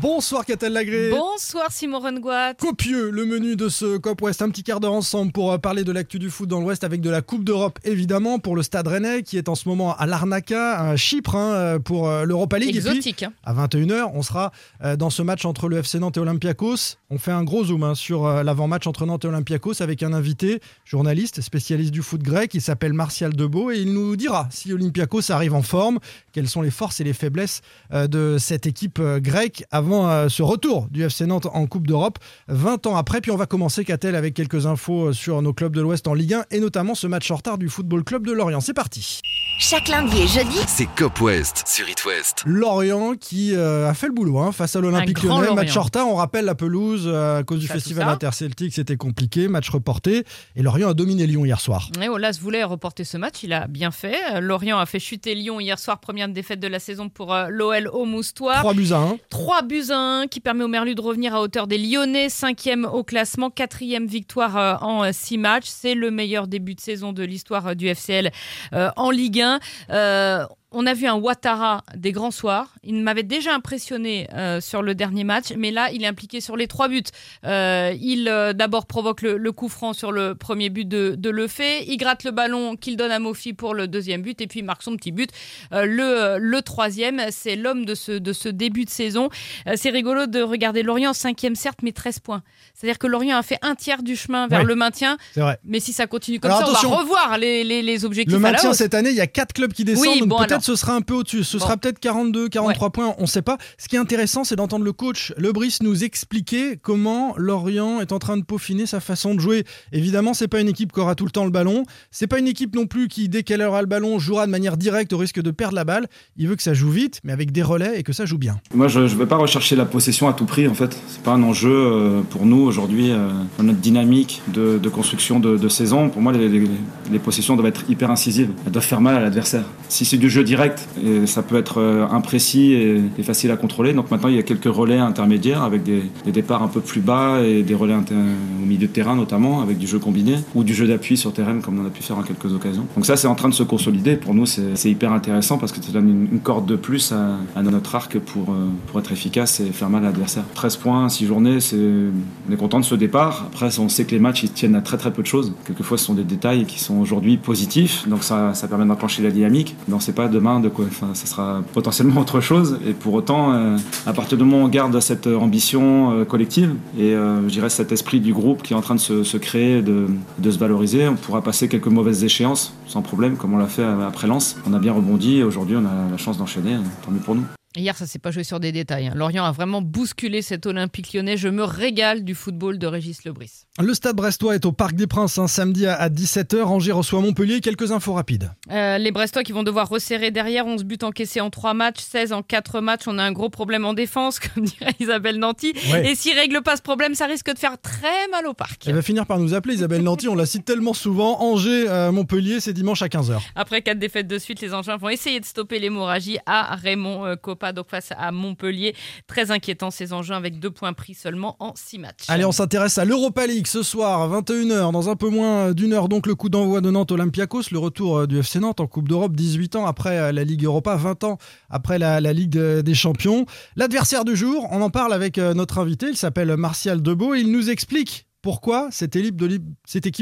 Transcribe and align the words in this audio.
Bonsoir 0.00 0.46
Catel 0.46 0.72
Lagré. 0.72 1.10
Bonsoir 1.10 1.70
Simon 1.70 1.98
Rengoat. 1.98 2.54
Copieux 2.54 3.10
le 3.10 3.26
menu 3.26 3.54
de 3.56 3.68
ce 3.68 3.98
COP 3.98 4.22
West. 4.22 4.40
Un 4.40 4.48
petit 4.48 4.62
quart 4.62 4.80
d'heure 4.80 4.94
ensemble 4.94 5.30
pour 5.30 5.52
euh, 5.52 5.58
parler 5.58 5.84
de 5.84 5.92
l'actu 5.92 6.18
du 6.18 6.30
foot 6.30 6.48
dans 6.48 6.60
l'Ouest 6.60 6.84
avec 6.84 7.02
de 7.02 7.10
la 7.10 7.20
Coupe 7.20 7.44
d'Europe 7.44 7.78
évidemment 7.84 8.38
pour 8.38 8.56
le 8.56 8.62
Stade 8.62 8.86
Rennais 8.86 9.22
qui 9.22 9.36
est 9.36 9.50
en 9.50 9.54
ce 9.54 9.68
moment 9.68 9.94
à 9.96 10.06
Larnaca, 10.06 10.80
à 10.80 10.96
Chypre 10.96 11.34
hein, 11.36 11.52
euh, 11.52 11.78
pour 11.80 12.08
euh, 12.08 12.24
l'Europa 12.24 12.58
League. 12.58 12.76
Et 12.76 12.80
puis, 12.80 12.88
Exotique. 12.88 13.24
hein. 13.24 13.32
à 13.44 13.52
21h, 13.52 14.10
on 14.14 14.22
sera 14.22 14.52
dans 14.96 15.10
ce 15.10 15.20
match 15.22 15.44
entre 15.44 15.68
le 15.68 15.78
FC 15.78 15.98
Nantes 15.98 16.16
et 16.16 16.20
Olympiakos. 16.20 16.96
On 17.10 17.18
fait 17.18 17.32
un 17.32 17.44
gros 17.44 17.64
zoom 17.64 17.82
hein, 17.82 17.94
sur 17.94 18.26
l'avant-match 18.42 18.86
entre 18.86 19.04
Nantes 19.04 19.24
et 19.24 19.28
Olympiakos 19.28 19.82
avec 19.82 20.02
un 20.02 20.12
invité, 20.12 20.60
journaliste, 20.84 21.40
spécialiste 21.42 21.90
du 21.90 22.00
foot 22.02 22.22
grec. 22.22 22.54
Il 22.54 22.62
s'appelle 22.62 22.92
Martial 22.94 23.34
Debeau 23.34 23.70
et 23.70 23.78
il 23.80 23.92
nous 23.92 24.16
dira 24.16 24.48
si 24.50 24.72
Olympiakos 24.72 25.30
arrive 25.30 25.54
en 25.54 25.62
forme, 25.62 25.98
quelles 26.32 26.48
sont 26.48 26.62
les 26.62 26.70
forces 26.70 27.00
et 27.00 27.04
les 27.04 27.12
faiblesses 27.12 27.60
de 27.92 28.36
cette 28.38 28.66
équipe 28.66 29.00
grecque 29.00 29.64
avant 29.70 29.89
euh, 29.92 30.28
ce 30.28 30.42
retour 30.42 30.88
du 30.90 31.04
FC 31.04 31.26
Nantes 31.26 31.46
en 31.52 31.66
Coupe 31.66 31.86
d'Europe 31.86 32.18
20 32.48 32.86
ans 32.86 32.96
après. 32.96 33.20
Puis 33.20 33.30
on 33.30 33.36
va 33.36 33.46
commencer, 33.46 33.84
Catel, 33.84 34.14
avec 34.14 34.34
quelques 34.34 34.66
infos 34.66 35.08
euh, 35.08 35.12
sur 35.12 35.42
nos 35.42 35.52
clubs 35.52 35.74
de 35.74 35.80
l'Ouest 35.80 36.06
en 36.08 36.14
Ligue 36.14 36.34
1 36.34 36.44
et 36.50 36.60
notamment 36.60 36.94
ce 36.94 37.06
match 37.06 37.30
en 37.30 37.36
retard 37.36 37.58
du 37.58 37.68
Football 37.68 38.04
Club 38.04 38.26
de 38.26 38.32
Lorient. 38.32 38.60
C'est 38.60 38.74
parti. 38.74 39.20
Chaque 39.62 39.88
lundi 39.88 40.22
et 40.22 40.26
jeudi, 40.26 40.56
C'est 40.66 40.86
Cop 40.96 41.20
West 41.20 41.64
sur 41.66 41.86
It 41.86 42.02
West. 42.06 42.44
Lorient 42.46 43.14
qui 43.14 43.54
euh, 43.54 43.90
a 43.90 43.92
fait 43.92 44.06
le 44.06 44.14
boulot 44.14 44.38
hein, 44.38 44.52
face 44.52 44.74
à 44.74 44.80
l'Olympique 44.80 45.18
Un 45.18 45.26
grand 45.28 45.40
Lyonnais. 45.42 45.54
Match 45.54 45.76
en 45.76 45.82
retard, 45.82 46.08
on 46.08 46.14
rappelle 46.14 46.46
la 46.46 46.54
pelouse 46.54 47.04
euh, 47.06 47.40
à 47.40 47.42
cause 47.42 47.60
du 47.60 47.66
Ça, 47.66 47.74
festival 47.74 48.08
interceltique, 48.08 48.72
c'était 48.72 48.96
compliqué. 48.96 49.48
Match 49.48 49.68
reporté 49.68 50.24
et 50.56 50.62
Lorient 50.62 50.88
a 50.88 50.94
dominé 50.94 51.26
Lyon 51.26 51.44
hier 51.44 51.60
soir. 51.60 51.90
Et 52.00 52.08
Olas 52.08 52.38
voulait 52.40 52.64
reporter 52.64 53.04
ce 53.04 53.18
match, 53.18 53.42
il 53.42 53.52
a 53.52 53.66
bien 53.66 53.90
fait. 53.90 54.40
Lorient 54.40 54.78
a 54.78 54.86
fait 54.86 54.98
chuter 54.98 55.34
Lyon 55.34 55.60
hier 55.60 55.78
soir, 55.78 55.98
première 55.98 56.30
défaite 56.30 56.60
de 56.60 56.68
la 56.68 56.78
saison 56.78 57.10
pour 57.10 57.34
euh, 57.34 57.48
l'OL 57.50 57.88
au 57.92 58.06
Moustoir. 58.06 58.60
3 58.60 58.72
buts 58.72 58.92
à 58.92 58.96
1. 58.96 59.18
3 59.28 59.62
buts 59.62 59.79
à 59.88 59.96
1 59.96 60.26
qui 60.26 60.40
permet 60.40 60.64
au 60.64 60.68
Merlu 60.68 60.94
de 60.94 61.00
revenir 61.00 61.34
à 61.34 61.40
hauteur 61.40 61.66
des 61.66 61.78
Lyonnais, 61.78 62.28
cinquième 62.28 62.84
au 62.84 63.02
classement, 63.02 63.48
quatrième 63.48 64.06
victoire 64.06 64.56
euh, 64.58 64.74
en 64.82 65.10
6 65.10 65.38
matchs. 65.38 65.68
C'est 65.68 65.94
le 65.94 66.10
meilleur 66.10 66.46
début 66.46 66.74
de 66.74 66.80
saison 66.80 67.14
de 67.14 67.22
l'histoire 67.22 67.68
euh, 67.68 67.74
du 67.74 67.88
FCL 67.88 68.30
euh, 68.74 68.90
en 68.96 69.10
Ligue 69.10 69.40
1. 69.40 70.46
On 70.72 70.86
a 70.86 70.94
vu 70.94 71.06
un 71.08 71.16
Ouattara 71.16 71.82
des 71.96 72.12
grands 72.12 72.30
soirs. 72.30 72.74
Il 72.84 72.94
m'avait 73.02 73.24
déjà 73.24 73.52
impressionné 73.54 74.28
euh, 74.34 74.60
sur 74.60 74.82
le 74.82 74.94
dernier 74.94 75.24
match, 75.24 75.46
mais 75.56 75.72
là, 75.72 75.90
il 75.92 76.04
est 76.04 76.06
impliqué 76.06 76.40
sur 76.40 76.56
les 76.56 76.68
trois 76.68 76.86
buts. 76.86 77.02
Euh, 77.44 77.92
il 78.00 78.28
euh, 78.28 78.52
d'abord 78.52 78.86
provoque 78.86 79.22
le, 79.22 79.36
le 79.36 79.52
coup 79.52 79.68
franc 79.68 79.92
sur 79.94 80.12
le 80.12 80.36
premier 80.36 80.68
but 80.70 80.86
de, 80.86 81.16
de 81.18 81.28
Lefebvre. 81.30 81.84
Il 81.88 81.96
gratte 81.96 82.22
le 82.22 82.30
ballon 82.30 82.76
qu'il 82.76 82.96
donne 82.96 83.10
à 83.10 83.18
Mofi 83.18 83.52
pour 83.52 83.74
le 83.74 83.88
deuxième 83.88 84.22
but, 84.22 84.40
et 84.40 84.46
puis 84.46 84.60
il 84.60 84.64
marque 84.64 84.84
son 84.84 84.94
petit 84.96 85.10
but. 85.10 85.30
Euh, 85.72 85.86
le, 85.86 86.38
le 86.38 86.62
troisième, 86.62 87.20
c'est 87.30 87.56
l'homme 87.56 87.84
de 87.84 87.96
ce, 87.96 88.12
de 88.12 88.32
ce 88.32 88.48
début 88.48 88.84
de 88.84 88.90
saison. 88.90 89.28
Euh, 89.66 89.72
c'est 89.74 89.90
rigolo 89.90 90.26
de 90.26 90.40
regarder 90.40 90.84
Lorient, 90.84 91.12
cinquième 91.14 91.56
certes, 91.56 91.80
mais 91.82 91.90
13 91.92 92.20
points. 92.20 92.42
C'est-à-dire 92.74 92.98
que 93.00 93.08
Lorient 93.08 93.36
a 93.36 93.42
fait 93.42 93.58
un 93.62 93.74
tiers 93.74 94.04
du 94.04 94.14
chemin 94.14 94.46
vers 94.46 94.60
Ouais. 94.60 94.66
le 94.66 94.74
maintien, 94.76 95.16
C'est 95.32 95.40
vrai. 95.40 95.58
mais 95.64 95.80
si 95.80 95.92
ça 95.92 96.06
continue 96.06 96.38
comme 96.38 96.52
Alors, 96.52 96.76
ça, 96.76 96.86
on 96.86 96.90
va 96.90 96.96
revoir 96.98 97.38
les, 97.38 97.64
les, 97.64 97.82
les 97.82 98.04
objectifs 98.04 98.38
Le 98.38 98.44
à 98.44 98.50
la 98.50 98.52
maintien 98.52 98.72
cette 98.72 98.94
année, 98.94 99.10
il 99.10 99.16
y 99.16 99.20
a 99.20 99.26
4 99.26 99.52
clubs 99.52 99.72
qui 99.72 99.84
descendent. 99.84 100.06
Oui, 100.06 100.20
donc 100.20 100.28
bon, 100.28 100.36
peut-être 100.38 100.59
ce 100.62 100.76
sera 100.76 100.94
un 100.94 101.00
peu 101.00 101.14
au-dessus. 101.14 101.44
Ce 101.44 101.56
Bon. 101.58 101.64
sera 101.64 101.76
peut-être 101.76 101.98
42, 101.98 102.48
43 102.48 102.90
points, 102.90 103.14
on 103.18 103.22
ne 103.22 103.26
sait 103.26 103.42
pas. 103.42 103.58
Ce 103.78 103.88
qui 103.88 103.96
est 103.96 103.98
intéressant, 103.98 104.44
c'est 104.44 104.56
d'entendre 104.56 104.84
le 104.84 104.92
coach 104.92 105.32
Lebris 105.36 105.78
nous 105.82 106.04
expliquer 106.04 106.76
comment 106.80 107.34
Lorient 107.36 108.00
est 108.00 108.12
en 108.12 108.18
train 108.18 108.36
de 108.36 108.42
peaufiner 108.44 108.86
sa 108.86 109.00
façon 109.00 109.34
de 109.34 109.40
jouer. 109.40 109.64
Évidemment, 109.92 110.34
c'est 110.34 110.48
pas 110.48 110.60
une 110.60 110.68
équipe 110.68 110.92
qui 110.92 111.00
aura 111.00 111.14
tout 111.14 111.24
le 111.24 111.30
temps 111.30 111.44
le 111.44 111.50
ballon. 111.50 111.84
C'est 112.10 112.26
pas 112.26 112.38
une 112.38 112.48
équipe 112.48 112.74
non 112.74 112.86
plus 112.86 113.08
qui, 113.08 113.28
dès 113.28 113.42
qu'elle 113.42 113.62
aura 113.62 113.80
le 113.80 113.86
ballon, 113.86 114.18
jouera 114.18 114.46
de 114.46 114.50
manière 114.50 114.76
directe 114.76 115.12
au 115.12 115.18
risque 115.18 115.40
de 115.40 115.50
perdre 115.50 115.74
la 115.74 115.84
balle. 115.84 116.06
Il 116.36 116.48
veut 116.48 116.56
que 116.56 116.62
ça 116.62 116.74
joue 116.74 116.90
vite, 116.90 117.20
mais 117.24 117.32
avec 117.32 117.52
des 117.52 117.62
relais 117.62 117.98
et 117.98 118.02
que 118.02 118.12
ça 118.12 118.24
joue 118.26 118.38
bien. 118.38 118.60
Moi, 118.74 118.88
je 118.88 119.00
ne 119.00 119.06
vais 119.06 119.26
pas 119.26 119.36
rechercher 119.36 119.76
la 119.76 119.84
possession 119.86 120.28
à 120.28 120.32
tout 120.32 120.44
prix, 120.46 120.66
en 120.68 120.74
fait. 120.74 120.96
C'est 121.08 121.22
pas 121.22 121.32
un 121.32 121.42
enjeu 121.42 121.70
euh, 121.72 122.20
pour 122.22 122.46
nous 122.46 122.60
aujourd'hui, 122.62 123.10
euh, 123.10 123.28
dans 123.58 123.64
notre 123.64 123.78
dynamique 123.80 124.42
de, 124.48 124.78
de 124.78 124.88
construction 124.88 125.40
de, 125.40 125.56
de 125.56 125.68
saison. 125.68 126.08
Pour 126.10 126.22
moi, 126.22 126.32
les, 126.32 126.48
les- 126.48 126.68
les 127.10 127.18
possessions 127.18 127.56
doivent 127.56 127.66
être 127.68 127.84
hyper 127.88 128.10
incisives. 128.10 128.50
Elles 128.64 128.72
doivent 128.72 128.84
faire 128.84 129.00
mal 129.00 129.16
à 129.16 129.20
l'adversaire. 129.20 129.64
Si 129.88 130.04
c'est 130.04 130.16
du 130.18 130.30
jeu 130.30 130.44
direct, 130.50 130.88
et 131.04 131.26
ça 131.26 131.42
peut 131.42 131.56
être 131.56 131.78
euh, 131.78 132.06
imprécis 132.10 132.72
et, 132.72 133.22
facile 133.22 133.52
à 133.52 133.56
contrôler. 133.56 133.92
Donc 133.92 134.10
maintenant, 134.10 134.28
il 134.28 134.34
y 134.34 134.38
a 134.38 134.42
quelques 134.42 134.64
relais 134.64 134.98
intermédiaires 134.98 135.62
avec 135.62 135.84
des, 135.84 136.02
départs 136.32 136.62
un 136.62 136.68
peu 136.68 136.80
plus 136.80 137.00
bas 137.00 137.40
et 137.42 137.62
des 137.62 137.74
relais 137.74 137.94
au 137.94 138.66
milieu 138.66 138.86
de 138.88 138.92
terrain, 138.92 139.14
notamment, 139.14 139.62
avec 139.62 139.78
du 139.78 139.86
jeu 139.86 139.98
combiné 139.98 140.36
ou 140.56 140.64
du 140.64 140.74
jeu 140.74 140.88
d'appui 140.88 141.16
sur 141.16 141.32
terrain, 141.32 141.60
comme 141.60 141.78
on 141.80 141.86
a 141.86 141.90
pu 141.90 142.02
faire 142.02 142.18
en 142.18 142.22
quelques 142.22 142.52
occasions. 142.52 142.86
Donc 142.96 143.06
ça, 143.06 143.16
c'est 143.16 143.28
en 143.28 143.36
train 143.36 143.48
de 143.48 143.54
se 143.54 143.62
consolider. 143.62 144.16
Pour 144.16 144.34
nous, 144.34 144.46
c'est 144.46 144.74
c'est 144.74 144.90
hyper 144.90 145.12
intéressant 145.12 145.58
parce 145.58 145.72
que 145.72 145.82
ça 145.82 145.92
donne 145.92 146.28
une, 146.32 146.40
corde 146.40 146.66
de 146.66 146.76
plus 146.76 147.12
à, 147.12 147.62
notre 147.62 147.94
arc 147.94 148.18
pour, 148.18 148.50
euh, 148.50 148.68
pour 148.86 148.98
être 148.98 149.12
efficace 149.12 149.60
et 149.60 149.66
faire 149.66 149.90
mal 149.90 150.02
à 150.02 150.06
l'adversaire. 150.06 150.44
13 150.54 150.76
points, 150.78 151.08
6 151.08 151.26
journées, 151.26 151.60
c'est 151.60 151.76
on 151.76 152.52
est 152.52 152.56
content 152.56 152.80
de 152.80 152.84
ce 152.84 152.94
départ. 152.94 153.46
Après, 153.52 153.78
on 153.78 153.88
sait 153.88 154.04
que 154.04 154.12
les 154.12 154.18
matchs, 154.18 154.44
ils 154.44 154.52
tiennent 154.52 154.74
à 154.74 154.80
très 154.80 154.96
très 154.96 155.12
peu 155.12 155.22
de 155.22 155.26
choses. 155.26 155.52
Quelquefois, 155.66 155.98
ce 155.98 156.06
sont 156.06 156.14
des 156.14 156.24
détails 156.24 156.64
qui 156.64 156.80
sont 156.80 156.98
aujourd'hui 156.98 157.36
positifs, 157.36 158.08
donc 158.08 158.24
ça, 158.24 158.54
ça 158.54 158.68
permet 158.68 158.86
d'enclencher 158.86 159.22
la 159.22 159.30
dynamique. 159.30 159.76
Mais 159.86 159.94
on 159.94 159.98
ne 159.98 160.02
sait 160.02 160.14
pas 160.14 160.28
de 160.40 160.68
quoi, 160.68 160.86
enfin, 160.86 161.10
ça 161.14 161.26
sera 161.26 161.62
potentiellement 161.72 162.20
autre 162.20 162.40
chose. 162.40 162.78
Et 162.86 162.92
pour 162.92 163.14
autant, 163.14 163.52
euh, 163.52 163.76
à 164.06 164.12
partir 164.12 164.38
du 164.38 164.44
moment 164.44 164.62
où 164.62 164.66
on 164.66 164.68
garde 164.68 164.98
cette 165.00 165.26
ambition 165.26 166.12
euh, 166.12 166.24
collective 166.24 166.74
et 166.98 167.14
euh, 167.14 167.42
je 167.44 167.52
dirais 167.52 167.70
cet 167.70 167.92
esprit 167.92 168.20
du 168.20 168.32
groupe 168.32 168.62
qui 168.62 168.72
est 168.72 168.76
en 168.76 168.80
train 168.80 168.94
de 168.94 169.00
se, 169.00 169.24
se 169.24 169.36
créer, 169.36 169.82
de, 169.82 170.06
de 170.38 170.50
se 170.50 170.58
valoriser, 170.58 171.08
on 171.08 171.16
pourra 171.16 171.42
passer 171.42 171.68
quelques 171.68 171.88
mauvaises 171.88 172.24
échéances 172.24 172.74
sans 172.90 173.02
problème, 173.02 173.36
comme 173.36 173.54
on 173.54 173.58
l'a 173.58 173.66
fait 173.66 173.82
euh, 173.82 174.06
après 174.06 174.26
Lens. 174.26 174.56
On 174.68 174.74
a 174.74 174.78
bien 174.78 174.92
rebondi 174.92 175.38
et 175.38 175.44
aujourd'hui, 175.44 175.76
on 175.76 175.86
a 175.86 176.10
la 176.10 176.16
chance 176.16 176.36
d'enchaîner. 176.38 176.76
Tant 177.04 177.12
mieux 177.12 177.20
pour 177.20 177.36
nous. 177.36 177.44
Hier, 177.76 177.96
ça 177.96 178.04
s'est 178.04 178.18
pas 178.18 178.32
joué 178.32 178.42
sur 178.42 178.58
des 178.58 178.72
détails. 178.72 179.06
hein. 179.06 179.12
Lorient 179.14 179.44
a 179.44 179.52
vraiment 179.52 179.80
bousculé 179.80 180.42
cet 180.42 180.66
Olympique 180.66 181.12
lyonnais. 181.12 181.36
Je 181.36 181.48
me 181.48 181.62
régale 181.62 182.24
du 182.24 182.34
football 182.34 182.78
de 182.80 182.86
Régis 182.88 183.24
Lebris. 183.24 183.50
Le 183.80 183.94
stade 183.94 184.16
brestois 184.16 184.56
est 184.56 184.64
au 184.66 184.72
Parc 184.72 184.94
des 184.94 185.06
Princes 185.06 185.38
un 185.38 185.46
samedi 185.46 185.86
à 185.86 186.08
17h. 186.08 186.62
Angers 186.64 186.90
reçoit 186.90 187.20
Montpellier. 187.20 187.60
Quelques 187.60 187.92
infos 187.92 188.14
rapides. 188.14 188.50
Euh, 188.72 188.98
les 188.98 189.12
Brestois 189.12 189.44
qui 189.44 189.52
vont 189.52 189.62
devoir 189.62 189.88
resserrer 189.88 190.32
derrière. 190.32 190.66
11 190.66 190.82
buts 190.82 190.98
encaissés 191.02 191.40
en 191.40 191.48
3 191.50 191.74
matchs, 191.74 192.00
16 192.00 192.32
en 192.32 192.42
4 192.42 192.80
matchs. 192.80 193.02
On 193.06 193.18
a 193.18 193.22
un 193.22 193.30
gros 193.30 193.50
problème 193.50 193.84
en 193.84 193.94
défense, 193.94 194.40
comme 194.54 194.64
dirait 194.64 194.94
Isabelle 194.98 195.38
Nanty. 195.38 195.72
Ouais. 195.92 196.10
Et 196.10 196.16
s'ils 196.16 196.34
règlent 196.36 196.62
pas 196.62 196.76
ce 196.76 196.82
problème, 196.82 197.14
ça 197.14 197.26
risque 197.26 197.52
de 197.54 197.58
faire 197.58 197.78
très 197.80 198.26
mal 198.32 198.48
au 198.48 198.52
parc. 198.52 198.82
Elle 198.88 198.96
va 198.96 199.02
finir 199.02 199.26
par 199.26 199.38
nous 199.38 199.54
appeler 199.54 199.74
Isabelle 199.74 200.02
Nanty, 200.02 200.26
on 200.26 200.34
la 200.34 200.46
cite 200.46 200.64
tellement 200.64 200.92
souvent. 200.92 201.40
Angers, 201.40 201.88
euh, 201.88 202.10
Montpellier, 202.10 202.58
c'est 202.58 202.72
dimanche 202.72 203.02
à 203.02 203.06
15h. 203.06 203.38
Après 203.54 203.80
4 203.80 203.96
défaites 204.00 204.26
de 204.26 204.38
suite, 204.38 204.60
les 204.60 204.74
Angevins 204.74 204.96
vont 204.96 205.08
essayer 205.08 205.38
de 205.38 205.44
stopper 205.44 205.78
l'hémorragie 205.78 206.38
à 206.46 206.74
Raymond 206.74 207.26
euh, 207.26 207.36
Donc 207.72 207.88
face 207.88 208.12
à 208.16 208.32
Montpellier. 208.32 208.94
Très 209.26 209.50
inquiétant 209.50 209.90
ces 209.90 210.12
Angevins 210.12 210.36
avec 210.36 210.58
2 210.58 210.70
points 210.70 210.92
pris 210.92 211.14
seulement 211.14 211.56
en 211.60 211.72
6 211.76 211.98
matchs. 211.98 212.24
Allez, 212.28 212.44
on 212.44 212.52
s'intéresse 212.52 212.98
à 212.98 213.04
l'Europa 213.04 213.46
League 213.46 213.66
ce 213.66 213.82
soir, 213.82 214.28
21h, 214.30 214.92
dans 214.92 215.08
un 215.08 215.16
peu 215.16 215.28
moins 215.28 215.72
d'une 215.72 215.92
heure. 215.92 216.08
Donc 216.08 216.26
le 216.26 216.34
coup 216.34 216.48
d'envoi 216.48 216.80
de 216.80 216.90
Nantes 216.90 217.12
Olympiakos, 217.12 217.70
le 217.70 217.78
retour 217.78 218.18
euh, 218.18 218.26
du 218.26 218.38
FC 218.38 218.58
Nantes 218.60 218.80
en 218.80 218.86
Coupe 218.86 219.08
d'Europe, 219.08 219.32
18 219.34 219.76
ans 219.76 219.86
après 219.86 220.18
euh, 220.18 220.32
la 220.32 220.44
Ligue 220.44 220.64
Europa, 220.64 220.96
20 220.96 221.24
ans 221.24 221.38
après 221.68 221.98
la, 221.98 222.20
Ligue 222.32 222.58
euh, 222.58 222.82
des 222.82 222.94
Champions. 222.94 223.46
L'adversaire 223.76 224.24
du 224.24 224.36
jour, 224.36 224.68
on 224.70 224.82
en 224.82 224.90
parle 224.90 225.12
avec 225.12 225.38
euh, 225.38 225.54
notre 225.54 225.78
invité, 225.78 226.06
il 226.08 226.16
s'appelle 226.16 226.56
Martial 226.56 227.02
Debeau, 227.02 227.34
et 227.34 227.40
il 227.40 227.50
nous 227.50 227.70
explique 227.70 228.26
pourquoi 228.42 228.88
cette 228.90 229.16
équipe 229.16 229.36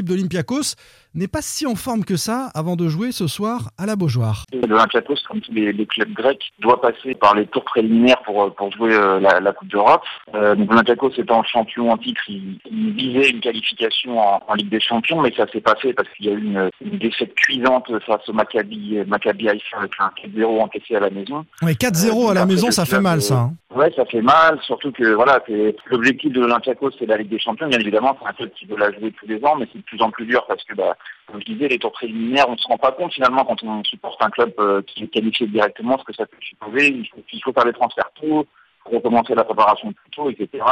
d'Olympiakos 0.05 0.75
n'est 1.15 1.27
pas 1.27 1.41
si 1.41 1.65
en 1.65 1.75
forme 1.75 2.03
que 2.05 2.15
ça 2.17 2.49
avant 2.53 2.75
de 2.75 2.87
jouer 2.87 3.11
ce 3.11 3.27
soir 3.27 3.71
à 3.77 3.85
la 3.85 3.95
Beaujoire? 3.95 4.43
L'Olympiakos, 4.53 5.15
comme 5.27 5.41
tous 5.41 5.51
les, 5.53 5.71
les 5.73 5.85
clubs 5.85 6.11
grecs, 6.13 6.51
doit 6.59 6.79
passer 6.81 7.15
par 7.15 7.35
les 7.35 7.47
tours 7.47 7.63
préliminaires 7.63 8.21
pour, 8.23 8.43
euh, 8.43 8.49
pour 8.51 8.71
jouer 8.71 8.93
euh, 8.93 9.19
la, 9.19 9.39
la 9.39 9.51
Coupe 9.53 9.69
d'Europe. 9.69 10.03
Euh, 10.35 10.55
donc 10.55 10.69
l'Olympiakos 10.71 11.11
étant 11.17 11.43
champion 11.43 11.91
en 11.91 11.97
titre, 11.97 12.21
il, 12.27 12.59
il 12.69 12.93
visait 12.93 13.29
une 13.29 13.39
qualification 13.39 14.19
en, 14.19 14.41
en 14.47 14.53
Ligue 14.53 14.69
des 14.69 14.79
Champions, 14.79 15.21
mais 15.21 15.33
ça 15.35 15.47
s'est 15.51 15.61
pas 15.61 15.75
fait 15.81 15.93
parce 15.93 16.09
qu'il 16.15 16.25
y 16.27 16.29
a 16.29 16.33
eu 16.33 16.43
une, 16.43 16.69
une 16.85 16.97
défaite 16.99 17.33
cuisante 17.35 17.89
face 18.05 18.27
au 18.27 18.33
Maccabi, 18.33 18.97
Maccabi 19.07 19.49
Haïfa 19.49 19.77
avec 19.79 19.91
un 19.99 20.11
4-0 20.27 20.61
encaissé 20.61 20.95
à 20.95 20.99
la 20.99 21.09
maison. 21.09 21.45
Ouais, 21.61 21.73
4-0 21.73 22.27
Euh, 22.27 22.31
à 22.31 22.33
la 22.33 22.45
maison, 22.45 22.69
ça 22.71 22.85
fait 22.85 22.99
mal 23.01 23.21
ça. 23.21 23.35
hein. 23.39 23.53
Ouais, 23.75 23.91
ça 23.95 24.03
fait 24.05 24.21
mal, 24.21 24.59
surtout 24.63 24.91
que 24.91 25.13
voilà, 25.13 25.43
l'objectif 25.91 26.31
de 26.31 26.41
l'Olympiakos, 26.41 26.89
c'est 26.97 27.05
la 27.05 27.17
Ligue 27.17 27.29
des 27.29 27.39
Champions. 27.39 27.67
Bien 27.67 27.79
évidemment, 27.79 28.17
c'est 28.19 28.27
un 28.27 28.33
club 28.33 28.51
qui 28.53 28.65
veut 28.65 28.75
la 28.75 28.91
jouer 28.91 29.11
tous 29.11 29.27
les 29.27 29.43
ans, 29.45 29.57
mais 29.57 29.67
c'est 29.71 29.77
de 29.77 29.83
plus 29.83 30.01
en 30.01 30.09
plus 30.09 30.25
dur 30.25 30.43
parce 30.47 30.63
que, 30.63 30.73
bah, 30.73 30.97
comme 31.27 31.39
je 31.39 31.53
disais, 31.53 31.67
les 31.67 31.77
tours 31.77 31.91
préliminaires, 31.91 32.49
on 32.49 32.57
se 32.57 32.67
rend 32.67 32.79
pas 32.79 32.91
compte 32.93 33.13
finalement 33.13 33.45
quand 33.45 33.63
on 33.63 33.83
supporte 33.83 34.19
un 34.23 34.31
club 34.31 34.53
euh, 34.57 34.81
qui 34.81 35.03
est 35.03 35.07
qualifié 35.07 35.45
directement, 35.45 35.99
ce 35.99 36.03
que 36.03 36.13
ça 36.13 36.25
peut 36.25 36.37
supposer. 36.41 36.87
Il 36.87 37.07
faut, 37.09 37.23
il 37.31 37.43
faut 37.43 37.53
faire 37.53 37.65
des 37.65 37.73
transferts 37.73 38.09
tôt, 38.19 38.47
recommencer 38.85 39.35
la 39.35 39.43
préparation 39.43 39.93
plus 39.93 40.09
tôt, 40.09 40.31
etc. 40.31 40.63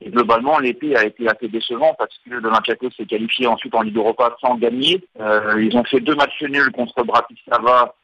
Et 0.00 0.10
globalement, 0.10 0.58
l'été 0.58 0.96
a 0.96 1.04
été 1.04 1.28
assez 1.28 1.46
décevant 1.46 1.94
parce 1.98 2.18
que 2.26 2.34
l'Olympiakos 2.34 2.90
s'est 2.96 3.06
qualifié 3.06 3.46
ensuite 3.46 3.76
en 3.76 3.82
Ligue 3.82 3.96
Europa 3.96 4.34
sans 4.40 4.56
gagner. 4.56 5.00
Euh, 5.20 5.62
ils 5.62 5.76
ont 5.76 5.84
fait 5.84 6.00
deux 6.00 6.16
matchs 6.16 6.42
nuls 6.42 6.72
contre 6.72 7.04
Bratislava 7.04 7.94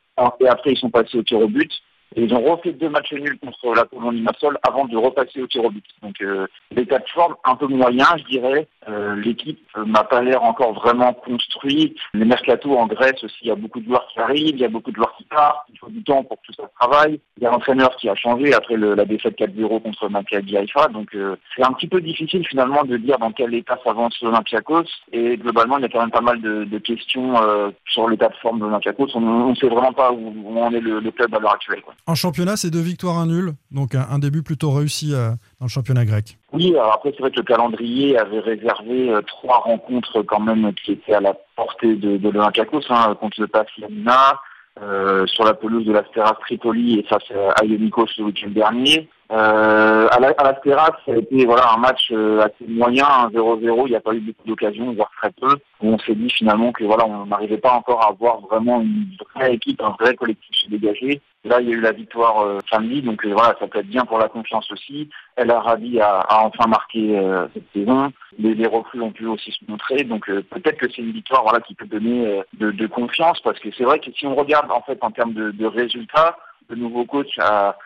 et 0.41 0.49
après 0.49 0.73
ils 0.73 0.79
sont 0.79 0.91
passés 0.91 1.19
au 1.19 1.23
tir 1.25 1.41
au 1.41 1.49
but. 1.49 1.73
Et 2.15 2.23
ils 2.23 2.35
ont 2.35 2.41
refait 2.43 2.73
deux 2.73 2.89
matchs 2.89 3.13
nuls 3.13 3.39
contre 3.39 3.75
la 3.75 3.85
Pologne 3.85 4.17
Limassol 4.17 4.59
avant 4.67 4.85
de 4.85 4.97
repasser 4.97 5.43
au 5.43 5.47
tir. 5.47 5.63
Donc 6.03 6.21
euh, 6.21 6.47
l'état 6.71 6.99
de 6.99 7.09
forme 7.09 7.35
un 7.45 7.57
peu 7.57 7.67
moyen, 7.67 8.07
je 8.17 8.25
dirais. 8.25 8.69
Euh, 8.89 9.17
L'équipe 9.17 9.59
euh, 9.77 9.85
m'a 9.85 10.05
pas 10.05 10.23
l'air 10.23 10.43
encore 10.45 10.73
vraiment 10.75 11.13
construite. 11.13 11.99
Les 12.15 12.25
mercato 12.25 12.77
en 12.77 12.87
Grèce 12.87 13.23
aussi, 13.25 13.37
il 13.43 13.49
y 13.49 13.51
a 13.51 13.57
beaucoup 13.57 13.81
de 13.81 13.87
joueurs 13.87 14.07
qui 14.13 14.21
arrivent, 14.21 14.55
il 14.55 14.61
y 14.61 14.65
a 14.65 14.69
beaucoup 14.69 14.91
de 14.91 14.97
joueurs 14.97 15.15
qui 15.17 15.25
partent. 15.25 15.67
Il 15.73 15.79
faut 15.79 15.91
du 15.91 16.03
temps 16.05 16.23
pour 16.23 16.41
que 16.41 16.47
tout 16.47 16.53
ça 16.53 16.71
travaille. 16.79 17.21
Il 17.37 17.43
y 17.43 17.47
a 17.47 17.51
l'entraîneur 17.51 17.97
qui 17.97 18.09
a 18.09 18.15
changé 18.15 18.55
après 18.55 18.77
la 18.77 19.05
défaite 19.05 19.39
4-0 19.39 19.83
contre 19.83 20.09
Maccabi 20.09 20.57
Haïfa. 20.57 20.89
Donc 20.89 21.15
euh, 21.15 21.37
c'est 21.57 21.65
un 21.65 21.73
petit 21.73 21.89
peu 21.89 22.01
difficile 22.01 22.47
finalement 22.47 22.85
de 22.85 22.97
dire 22.97 23.19
dans 23.19 23.33
quel 23.33 23.53
état 23.55 23.79
s'avance 23.85 24.21
l'Olympiakos. 24.23 24.85
Et 25.13 25.37
globalement, 25.37 25.79
il 25.79 25.83
y 25.83 25.87
a 25.87 25.89
quand 25.89 26.01
même 26.01 26.11
pas 26.11 26.21
mal 26.21 26.41
de, 26.41 26.65
de 26.65 26.79
questions 26.79 27.43
euh, 27.43 27.71
sur 27.89 28.09
l'état 28.09 28.29
de 28.29 28.37
forme 28.37 28.61
de 28.61 28.65
l'Olympiakos. 28.65 29.09
On 29.15 29.49
ne 29.51 29.55
sait 29.57 29.69
vraiment 29.69 29.93
pas 29.93 30.13
où, 30.13 30.33
où 30.45 30.61
en 30.61 30.73
est 30.73 30.81
le, 30.81 31.01
le 31.01 31.11
club 31.11 31.35
à 31.35 31.39
l'heure 31.39 31.55
actuelle. 31.55 31.83
Quoi. 31.83 31.95
En 32.07 32.15
championnat, 32.15 32.57
c'est 32.57 32.71
deux 32.71 32.81
victoires, 32.81 33.19
un 33.19 33.27
nul. 33.27 33.55
Donc 33.71 33.95
un, 33.95 34.19
début 34.19 34.43
plutôt 34.43 34.71
réussi 34.71 35.13
euh, 35.13 35.31
dans 35.59 35.67
le 35.67 35.69
championnat 35.69 36.05
grec. 36.05 36.39
Oui, 36.53 36.71
alors 36.71 36.95
après 36.95 37.13
c'est 37.13 37.21
vrai 37.21 37.31
que 37.31 37.37
le 37.37 37.43
calendrier 37.43 38.19
avait 38.19 38.41
réservé 38.41 39.11
euh, 39.11 39.23
trois 39.23 39.59
rencontres 39.59 40.23
quand 40.23 40.41
même 40.41 40.73
qui 40.75 40.93
étaient 40.93 41.15
à 41.15 41.21
la 41.21 41.35
portée 41.57 41.97
de, 41.97 42.17
de 42.17 42.29
l'Olympiakos, 42.29 42.83
hein, 42.91 43.17
contre 43.21 43.41
le 43.41 43.49
PAF 43.49 43.67
Yamina, 43.79 44.41
euh, 44.83 45.27
sur 45.27 45.45
la 45.45 45.55
pelouse 45.55 45.87
de 45.87 45.93
l'Asteras 45.93 46.37
Tripoli 46.43 46.99
et 46.99 47.03
face 47.05 47.25
à 47.31 47.65
Ionikos 47.65 48.09
le 48.19 48.25
week-end 48.25 48.51
dernier. 48.51 49.09
Euh, 49.33 50.07
à 50.11 50.21
l'Asteras, 50.21 50.99
ça 51.07 51.13
a 51.13 51.17
été 51.17 51.47
voilà 51.47 51.73
un 51.73 51.79
match 51.79 52.11
euh, 52.13 52.43
assez 52.43 52.69
moyen, 52.69 53.29
0-0, 53.33 53.87
il 53.87 53.91
n'y 53.91 53.97
a 53.97 54.01
pas 54.01 54.13
eu 54.13 54.21
beaucoup 54.21 54.47
d'occasions, 54.47 54.93
voire 54.93 55.11
très 55.21 55.31
peu. 55.31 55.57
Où 55.81 55.89
on 55.89 55.99
s'est 55.99 56.15
dit 56.15 56.31
finalement 56.31 56.73
que 56.73 56.85
voilà, 56.85 57.07
on 57.07 57.25
n'arrivait 57.25 57.57
pas 57.57 57.73
encore 57.73 58.05
à 58.05 58.11
avoir 58.11 58.41
vraiment 58.41 58.83
une 58.83 59.07
vraie 59.35 59.55
équipe, 59.55 59.81
un 59.81 59.97
vrai 59.99 60.15
collectif 60.15 60.55
se 60.55 60.69
dégager. 60.69 61.23
Là, 61.47 61.61
il 61.61 61.69
y 61.69 61.73
a 61.73 61.77
eu 61.77 61.81
la 61.81 61.93
victoire 61.93 62.41
euh, 62.41 62.59
samedi, 62.69 63.03
donc 63.03 63.25
euh, 63.25 63.33
voilà, 63.33 63.55
ça 63.61 63.69
peut 63.69 63.79
être 63.79 63.87
bien 63.87 64.05
pour 64.05 64.19
la 64.19 64.29
confiance 64.29 64.69
aussi. 64.73 65.09
El 65.37 65.53
Arabi 65.53 66.01
a, 66.01 66.27
enfin 66.29 66.67
marqué 66.67 67.17
euh, 67.17 67.47
cette 67.55 67.71
saison. 67.73 68.13
Les, 68.37 68.67
recrues 68.67 69.01
ont 69.01 69.13
pu 69.13 69.27
aussi 69.27 69.53
se 69.53 69.71
montrer, 69.71 70.03
donc 70.03 70.29
euh, 70.29 70.43
peut-être 70.51 70.79
que 70.79 70.91
c'est 70.91 71.03
une 71.03 71.13
victoire 71.13 71.45
voilà 71.45 71.61
qui 71.61 71.75
peut 71.75 71.87
donner 71.87 72.43
de, 72.55 72.87
confiance, 72.89 73.41
parce 73.43 73.61
que 73.61 73.69
c'est 73.79 73.85
vrai 73.85 74.01
que 74.01 74.11
si 74.11 74.27
on 74.27 74.35
regarde 74.35 74.73
en 74.73 74.83
fait 74.83 74.99
en 75.03 75.13
termes 75.13 75.35
de 75.35 75.67
résultats, 75.67 76.37
le 76.69 76.77
nouveau 76.77 77.05
coach 77.05 77.39
a 77.39 77.77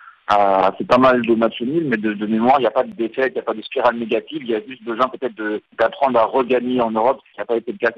fait 0.79 0.85
pas 0.85 0.99
mal 0.99 1.23
de 1.23 1.35
matchs 1.35 1.61
nuls, 1.61 1.87
mais 1.89 1.97
de, 1.97 2.13
de 2.15 2.27
mémoire, 2.27 2.57
il 2.59 2.63
n'y 2.63 2.67
a 2.67 2.71
pas 2.71 2.85
de 2.85 2.93
défaite, 2.93 3.33
il 3.33 3.35
n'y 3.35 3.41
a 3.41 3.43
pas 3.43 3.55
de 3.55 3.63
spirale 3.63 3.99
négative, 3.99 4.39
il 4.43 4.51
y 4.51 4.55
a 4.55 4.61
juste 4.67 4.85
besoin 4.85 5.09
peut-être 5.09 5.37
de- 5.37 5.61
d'apprendre 5.79 6.19
à 6.19 6.25
regagner 6.25 6.81
en 6.81 6.91
Europe, 6.91 7.19
ce 7.27 7.33
qui 7.33 7.39
n'a 7.39 7.45
pas 7.45 7.57
été 7.57 7.73
le 7.73 7.79
cas. 7.79 7.91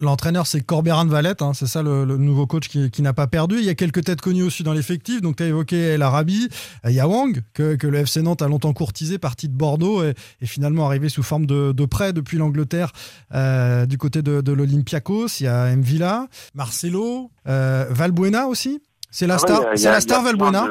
L'entraîneur, 0.00 0.46
c'est 0.46 0.60
Corberan 0.62 1.06
Valette, 1.06 1.42
hein, 1.42 1.52
c'est 1.54 1.66
ça 1.66 1.82
le, 1.82 2.04
nouveau 2.04 2.46
coach 2.46 2.68
qui, 2.68 3.02
n'a 3.02 3.12
pas 3.12 3.26
perdu. 3.26 3.56
Il 3.58 3.64
y 3.64 3.68
a 3.68 3.74
quelques 3.74 4.04
têtes 4.04 4.20
connues 4.20 4.42
aussi 4.42 4.62
dans 4.62 4.72
l'effectif. 4.72 5.20
Donc, 5.20 5.36
tu 5.36 5.42
as 5.42 5.46
évoqué 5.46 5.76
El 5.76 6.02
Arabi, 6.02 6.48
euh, 6.84 6.90
il 6.90 6.96
y 6.96 7.00
a 7.00 7.08
Wang, 7.08 7.40
que, 7.52 7.76
le 7.86 7.98
FC 7.98 8.22
Nantes 8.22 8.42
a 8.42 8.48
longtemps 8.48 8.72
courtisé, 8.72 9.18
parti 9.18 9.48
de 9.48 9.54
Bordeaux 9.54 10.02
et, 10.02 10.14
finalement 10.44 10.86
arrivé 10.86 11.08
sous 11.08 11.22
forme 11.22 11.46
de, 11.46 11.72
de 11.72 11.84
prêt 11.84 12.12
depuis 12.12 12.38
l'Angleterre 12.38 12.92
euh, 13.34 13.86
du 13.86 13.98
côté 13.98 14.22
de, 14.22 14.40
de 14.40 14.52
l'Olympiakos. 14.52 15.40
Il 15.40 15.44
y 15.44 15.48
a 15.48 15.74
Mvila, 15.76 16.26
Marcelo, 16.54 17.30
euh, 17.46 17.86
Valbuena 17.90 18.46
aussi. 18.46 18.80
C'est 19.16 19.28
la 19.28 19.34
Ah 19.34 19.46
ouais, 19.46 19.60
star, 19.60 19.78
c'est 19.78 19.90
la 19.92 20.00
star 20.00 20.22
Valbuena. 20.24 20.64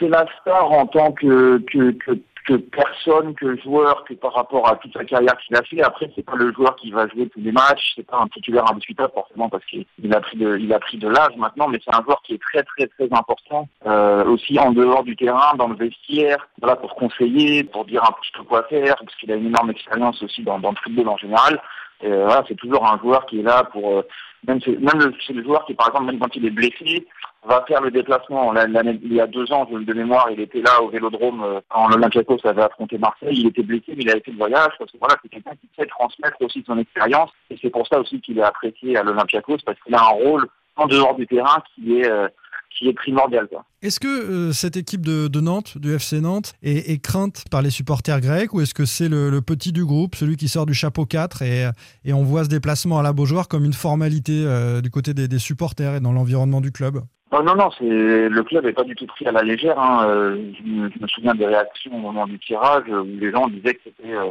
C'est 0.00 0.08
la 0.08 0.26
star 0.40 0.68
en 0.72 0.88
tant 0.88 1.12
que, 1.12 1.58
que, 1.58 1.92
que, 1.92 2.18
que 2.44 2.54
personne, 2.54 3.36
que 3.36 3.56
joueur, 3.58 4.02
que 4.02 4.14
par 4.14 4.34
rapport 4.34 4.68
à 4.68 4.74
toute 4.74 4.92
sa 4.94 5.04
carrière 5.04 5.38
qu'il 5.38 5.54
a 5.54 5.62
fait. 5.62 5.80
Après, 5.80 6.10
c'est 6.16 6.24
pas 6.24 6.34
le 6.34 6.52
joueur 6.52 6.74
qui 6.74 6.90
va 6.90 7.06
jouer 7.06 7.28
tous 7.28 7.38
les 7.38 7.52
matchs, 7.52 7.92
c'est 7.94 8.04
pas 8.04 8.18
un 8.18 8.26
titulaire 8.26 8.68
indiscutable 8.68 9.12
forcément 9.14 9.48
parce 9.48 9.64
qu'il 9.66 9.86
il 10.02 10.12
a 10.12 10.20
pris 10.20 10.36
de, 10.36 10.58
il 10.58 10.72
a 10.72 10.80
pris 10.80 10.98
de 10.98 11.06
l'âge 11.06 11.36
maintenant, 11.36 11.68
mais 11.68 11.78
c'est 11.84 11.94
un 11.94 12.02
joueur 12.02 12.20
qui 12.22 12.34
est 12.34 12.42
très 12.42 12.64
très 12.64 12.88
très 12.88 13.06
important 13.12 13.68
euh, 13.86 14.24
aussi 14.24 14.58
en 14.58 14.72
dehors 14.72 15.04
du 15.04 15.14
terrain, 15.14 15.54
dans 15.56 15.68
le 15.68 15.76
vestiaire, 15.76 16.48
voilà 16.60 16.74
pour 16.74 16.96
conseiller, 16.96 17.62
pour 17.62 17.84
dire 17.84 18.02
un 18.02 18.12
petit 18.20 18.32
peu 18.36 18.42
quoi 18.42 18.64
faire, 18.64 18.96
parce 18.96 19.14
qu'il 19.20 19.30
a 19.30 19.36
une 19.36 19.46
énorme 19.46 19.70
expérience 19.70 20.20
aussi 20.20 20.42
dans, 20.42 20.58
dans 20.58 20.70
le 20.70 20.76
football 20.82 21.10
en 21.10 21.16
général. 21.16 21.62
Euh, 22.02 22.24
voilà, 22.26 22.44
c'est 22.48 22.56
toujours 22.56 22.84
un 22.92 22.98
joueur 22.98 23.24
qui 23.26 23.38
est 23.38 23.42
là 23.42 23.62
pour 23.72 23.98
euh, 23.98 24.02
même 24.46 24.60
c'est 24.64 24.78
même 24.78 24.98
le, 24.98 25.12
c'est 25.26 25.32
le 25.32 25.42
joueur 25.42 25.64
qui 25.64 25.74
par 25.74 25.88
exemple 25.88 26.06
même 26.06 26.18
quand 26.18 26.34
il 26.36 26.46
est 26.46 26.50
blessé 26.50 27.06
va 27.46 27.64
faire 27.66 27.80
le 27.80 27.90
déplacement. 27.90 28.52
Il 28.54 29.12
y 29.12 29.20
a 29.20 29.26
deux 29.26 29.52
ans, 29.52 29.66
de 29.70 29.94
mémoire, 29.94 30.28
il 30.30 30.40
était 30.40 30.60
là 30.60 30.82
au 30.82 30.88
Vélodrome 30.88 31.42
euh, 31.42 31.60
quand 31.68 31.88
l'Olympiakos 31.88 32.38
avait 32.44 32.62
affronté 32.62 32.98
Marseille. 32.98 33.32
Il 33.32 33.46
était 33.46 33.62
blessé, 33.62 33.94
mais 33.96 34.02
il 34.02 34.10
avait 34.10 34.20
fait 34.20 34.32
le 34.32 34.38
voyage 34.38 34.72
voilà, 34.98 35.16
c'est 35.22 35.28
quelqu'un 35.28 35.52
qui 35.52 35.68
sait 35.78 35.86
transmettre 35.86 36.36
aussi 36.40 36.64
son 36.66 36.78
expérience. 36.78 37.30
Et 37.50 37.58
c'est 37.60 37.70
pour 37.70 37.86
ça 37.86 38.00
aussi 38.00 38.20
qu'il 38.20 38.38
est 38.38 38.42
apprécié 38.42 38.96
à 38.96 39.02
l'Olympiakos 39.02 39.58
parce 39.64 39.78
qu'il 39.80 39.94
a 39.94 40.00
un 40.00 40.08
rôle 40.08 40.46
en 40.76 40.86
dehors 40.86 41.14
du 41.14 41.26
terrain 41.26 41.62
qui 41.74 42.00
est 42.00 42.10
euh, 42.10 42.28
qui 42.76 42.86
est 42.86 42.92
primordial. 42.92 43.48
Est-ce 43.80 43.98
que 43.98 44.06
euh, 44.06 44.52
cette 44.52 44.76
équipe 44.76 45.04
de, 45.04 45.40
Nantes, 45.40 45.78
du 45.78 45.94
FC 45.94 46.20
Nantes, 46.20 46.52
est, 46.62 47.02
crainte 47.02 47.44
par 47.50 47.62
les 47.62 47.70
supporters 47.70 48.20
grecs 48.20 48.52
ou 48.52 48.60
est-ce 48.60 48.74
que 48.74 48.84
c'est 48.84 49.08
le, 49.08 49.40
petit 49.40 49.72
du 49.72 49.84
groupe, 49.84 50.14
celui 50.14 50.36
qui 50.36 50.48
sort 50.48 50.66
du 50.66 50.74
chapeau 50.74 51.06
4 51.06 51.42
et, 51.42 51.70
et 52.04 52.12
on 52.12 52.22
voit 52.22 52.44
ce 52.44 52.48
déplacement 52.50 52.98
à 52.98 53.02
la 53.02 53.12
Beaujoire 53.12 53.48
comme 53.48 53.64
une 53.64 53.72
formalité 53.72 54.44
du 54.82 54.90
côté 54.90 55.14
des, 55.14 55.28
des 55.28 55.38
supporters 55.38 55.94
et 55.94 56.00
dans 56.00 56.12
l'environnement 56.12 56.60
du 56.60 56.72
club? 56.72 57.00
Non, 57.30 57.42
non, 57.42 57.56
non, 57.56 57.70
c'est 57.78 57.84
le 57.84 58.42
club 58.42 58.64
n'est 58.64 58.72
pas 58.72 58.84
du 58.84 58.94
tout 58.94 59.06
pris 59.06 59.26
à 59.26 59.32
la 59.32 59.42
légère. 59.42 59.78
Hein. 59.78 60.06
Euh, 60.08 60.52
Je, 60.58 60.62
me, 60.62 60.90
je 60.90 60.98
me 60.98 61.06
souviens 61.08 61.34
des 61.34 61.46
réactions 61.46 61.94
au 61.94 61.98
moment 61.98 62.26
du 62.26 62.38
tirage 62.38 62.88
où 62.88 63.04
les 63.04 63.30
gens 63.30 63.48
disaient 63.48 63.74
que 63.74 63.80
c'était 63.84 64.14
euh, 64.14 64.30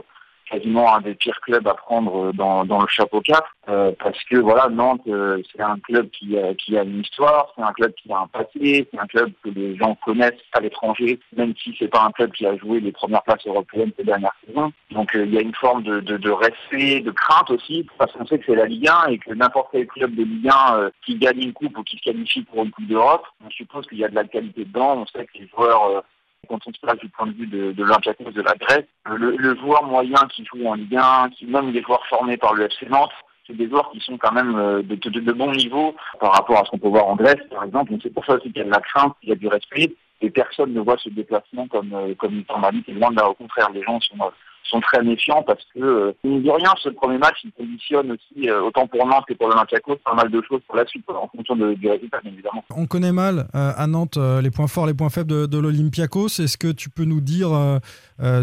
quasiment 0.50 0.96
un 0.96 1.02
des 1.02 1.16
pires 1.16 1.40
clubs 1.42 1.68
à 1.68 1.74
prendre 1.74 2.28
euh, 2.28 2.32
dans, 2.34 2.66
dans 2.66 2.82
le 2.82 2.88
chapeau 2.88 3.22
4 3.22 3.44
euh, 3.70 3.92
parce 4.00 4.22
que 4.26 4.38
voilà 4.38 4.70
Nantes 4.70 5.02
euh, 5.08 5.42
c'est 5.52 5.62
un 5.62 5.78
club 5.80 6.10
qui 6.12 6.38
a, 6.38 6.54
qui 6.56 6.78
a 6.78 6.84
une 6.84 7.02
histoire, 7.02 7.52
c'est 7.56 7.64
un 7.64 7.74
club 7.74 7.94
qui 7.94 8.12
a 8.12 8.20
un 8.20 8.28
passé, 8.28 8.88
c'est 8.92 9.00
un 9.00 9.08
club 9.08 9.32
que 9.44 9.50
les 9.50 9.76
gens 9.76 9.96
connaissent 10.06 10.42
à 10.54 10.62
l'étranger, 10.62 11.20
même 11.36 11.54
si 11.62 11.76
c'est 11.78 11.88
pas 11.88 12.04
un 12.04 12.12
club 12.12 12.32
qui 12.32 12.46
a 12.46 12.56
joué 12.58 12.80
les 12.80 12.92
premières 12.92 13.24
places 13.24 13.46
européennes 13.46 13.92
ces 13.98 14.04
dernières 14.04 14.36
saisons. 14.46 14.72
Donc 14.92 15.16
euh, 15.16 15.26
il 15.26 15.34
y 15.34 15.38
a 15.38 15.42
une 15.42 15.56
forme 15.56 15.84
de, 15.84 16.00
de, 16.00 16.18
de 16.18 16.32
respect, 16.32 17.02
de 17.02 17.12
crainte 17.12 17.52
aussi, 17.52 17.86
parce 17.98 18.12
qu'on 18.14 18.26
sait 18.26 18.40
que 18.40 18.46
c'est 18.46 18.56
la 18.56 18.66
Ligue 18.66 18.88
1 18.88 19.12
et 19.12 19.18
que 19.18 19.34
n'importe 19.34 19.70
quel 19.72 19.88
club 19.88 20.16
de 20.16 20.24
Ligue 20.24 20.50
1 20.50 20.76
euh, 20.78 20.90
qui 21.06 21.16
gagne 21.16 21.42
une 21.42 21.54
coupe 21.54 21.78
ou 21.78 21.84
qui 21.84 21.98
se 21.98 22.04
qualifie 22.04 22.44
pour 22.44 22.64
une 22.64 22.72
coupe 22.72 22.88
d'Europe, 22.88 23.26
on 23.46 23.50
suppose 23.50 23.86
qu'il 23.88 24.00
y 24.00 24.06
a 24.06 24.10
de 24.10 24.16
la 24.16 24.24
qualité 24.24 24.66
dedans. 24.66 24.98
On 24.98 25.06
sait 25.08 25.26
que 25.26 25.38
les 25.38 25.48
joueurs 25.48 25.84
euh, 25.86 26.02
quand 26.48 26.60
on 26.66 26.74
se 26.74 26.80
place 26.80 26.98
du 26.98 27.10
point 27.10 27.28
de 27.28 27.34
vue 27.34 27.48
de, 27.48 27.72
de 27.72 27.84
l'Olympiakos 27.84 28.32
de 28.32 28.42
la 28.42 28.54
Grèce, 28.56 28.86
le, 29.06 29.36
le 29.36 29.56
joueur 29.58 29.84
moyen 29.84 30.20
qui 30.34 30.46
joue 30.46 30.66
en 30.68 30.74
Ligue 30.74 30.96
1, 30.96 31.30
qui 31.30 31.46
même 31.46 31.72
les 31.72 31.82
joueurs 31.82 32.06
formés 32.08 32.38
par 32.38 32.54
le 32.54 32.66
FC 32.66 32.88
Nantes, 32.90 33.12
c'est 33.48 33.56
des 33.56 33.70
joueurs 33.70 33.90
qui 33.92 34.00
sont 34.02 34.18
quand 34.18 34.34
même 34.34 34.56
euh, 34.56 34.82
de, 34.84 34.96
de, 34.96 35.20
de 35.20 35.32
bon 35.32 35.52
niveau 35.52 35.96
par 36.20 36.34
rapport 36.34 36.60
à 36.60 36.66
ce 36.66 36.72
qu'on 36.72 36.80
peut 36.80 36.90
voir 36.90 37.08
en 37.08 37.16
Grèce, 37.16 37.42
par 37.50 37.64
exemple. 37.64 37.92
Donc 37.92 38.02
c'est 38.04 38.14
pour 38.14 38.26
ça 38.26 38.36
aussi 38.36 38.52
qu'il 38.52 38.58
y 38.58 38.62
a 38.62 38.66
de 38.66 38.72
la 38.72 38.82
crainte, 38.82 39.16
il 39.24 39.30
y 39.30 39.32
a 39.32 39.36
du 39.36 39.48
respect, 39.48 39.94
et 40.22 40.30
personne 40.30 40.74
ne 40.74 40.82
voit 40.82 40.98
ce 40.98 41.10
déplacement 41.10 41.68
comme, 41.68 41.94
euh, 41.94 42.14
comme 42.16 42.36
une 42.36 42.46
formalité. 42.46 42.92
Loin 42.92 43.12
de 43.12 43.16
là, 43.16 43.30
au 43.30 43.34
contraire, 43.34 43.70
les 43.74 43.84
gens 43.84 44.00
sont, 44.02 44.20
euh, 44.22 44.30
sont 44.69 44.81
très 44.81 45.04
méfiants 45.04 45.44
parce 45.44 45.64
que, 45.74 45.80
euh, 45.80 46.12
mine 46.24 46.50
rien, 46.50 46.74
ce 46.81 46.90
premier 46.90 47.18
match, 47.18 47.38
il 47.44 47.52
conditionne 47.52 48.12
aussi, 48.12 48.50
euh, 48.50 48.62
autant 48.62 48.88
pour 48.88 49.06
Nantes 49.06 49.26
que 49.28 49.33
pour 49.33 49.50
l'Olympiakos, 49.50 49.97
pas 50.04 50.14
mal 50.14 50.30
de 50.30 50.42
choses 50.42 50.62
pour 50.68 50.76
la 50.76 50.86
suite, 50.86 51.06
en 51.09 51.28
fonction 51.36 51.56
du 51.56 51.90
résultat, 51.90 52.19
bien 52.24 52.31
évidemment. 52.31 52.64
On 52.76 52.86
connaît 52.86 53.12
mal 53.12 53.47
euh, 53.56 53.71
à 53.76 53.88
Nantes 53.88 54.18
euh, 54.18 54.42
les 54.42 54.52
points 54.52 54.68
forts, 54.68 54.88
les 54.88 54.94
points 54.94 55.09
faibles 55.09 55.30
de, 55.30 55.45
de 55.45 55.57
l'Olympiakos. 55.57 56.40
Est-ce 56.40 56.57
que 56.57 56.71
tu 56.71 56.90
peux 56.90 57.06
nous 57.06 57.21
dire 57.21 57.50